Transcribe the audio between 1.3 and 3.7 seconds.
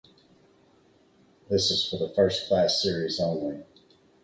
This is for the first-class series only.